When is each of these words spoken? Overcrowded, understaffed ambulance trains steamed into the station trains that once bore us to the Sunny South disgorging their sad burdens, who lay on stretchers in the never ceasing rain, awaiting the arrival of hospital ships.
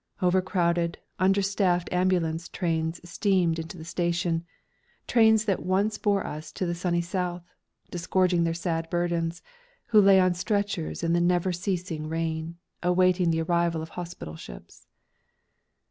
Overcrowded, 0.19 0.97
understaffed 1.19 1.87
ambulance 1.93 2.49
trains 2.49 2.99
steamed 3.07 3.59
into 3.59 3.77
the 3.77 3.85
station 3.85 4.43
trains 5.05 5.45
that 5.45 5.63
once 5.63 5.99
bore 5.99 6.25
us 6.25 6.51
to 6.53 6.65
the 6.65 6.73
Sunny 6.73 7.01
South 7.01 7.43
disgorging 7.91 8.43
their 8.43 8.55
sad 8.55 8.89
burdens, 8.89 9.43
who 9.89 10.01
lay 10.01 10.19
on 10.19 10.33
stretchers 10.33 11.03
in 11.03 11.13
the 11.13 11.21
never 11.21 11.53
ceasing 11.53 12.09
rain, 12.09 12.57
awaiting 12.81 13.29
the 13.29 13.43
arrival 13.43 13.83
of 13.83 13.89
hospital 13.89 14.35
ships. 14.35 14.87